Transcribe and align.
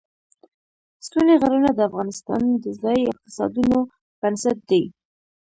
ستوني 1.05 1.35
غرونه 1.41 1.69
د 1.73 1.79
افغانستان 1.89 2.41
د 2.63 2.65
ځایي 2.81 3.03
اقتصادونو 3.11 3.77
بنسټ 4.19 4.57
دی. 4.69 4.83